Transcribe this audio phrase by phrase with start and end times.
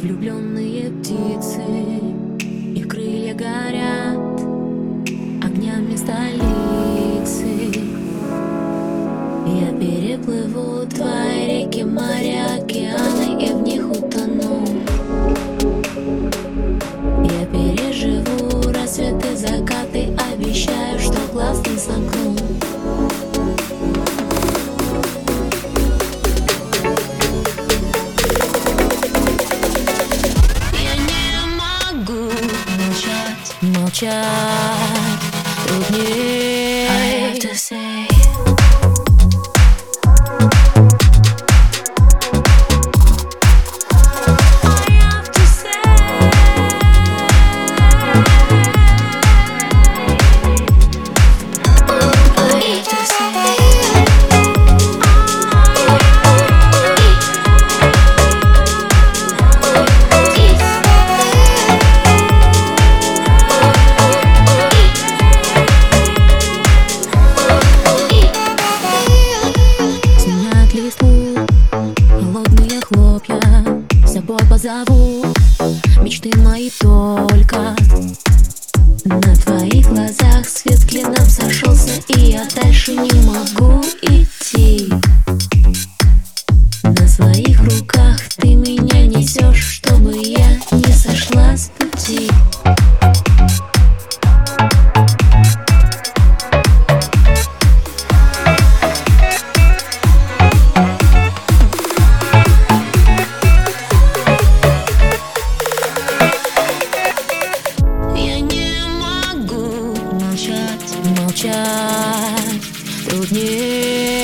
[0.00, 1.60] Влюбленные птицы,
[2.76, 4.40] их крылья горят
[5.42, 7.48] огнями столицы.
[9.44, 12.64] Я переплыву твои реки, моря,
[33.98, 34.08] Odmienić
[74.68, 75.24] позову
[76.02, 77.74] мечты мои только
[111.34, 112.58] chàng trai
[113.10, 114.17] đột nhiên